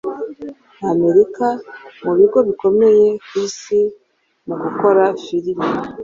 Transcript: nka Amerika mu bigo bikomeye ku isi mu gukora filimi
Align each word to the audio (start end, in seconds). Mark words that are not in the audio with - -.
nka 0.77 0.87
Amerika 0.95 1.45
mu 2.03 2.11
bigo 2.17 2.39
bikomeye 2.47 3.07
ku 3.27 3.33
isi 3.47 3.79
mu 4.47 4.55
gukora 4.63 5.03
filimi 5.23 5.65